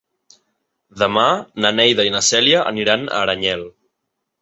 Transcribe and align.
Demà 1.01 1.27
na 1.65 1.73
Neida 1.81 2.07
i 2.09 2.17
na 2.17 2.25
Cèlia 2.31 2.67
aniran 2.73 3.07
a 3.15 3.25
Aranyel. 3.25 3.71